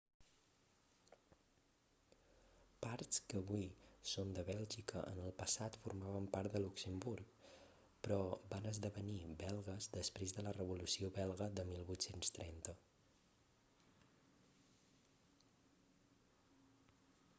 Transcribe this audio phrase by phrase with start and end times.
[2.85, 3.65] parts que avui
[4.11, 7.35] són de bèlgica en el passat formaven part de luxemburg
[8.07, 8.17] però
[8.55, 12.75] van esdevenir belgues després de la revolució belga de 1830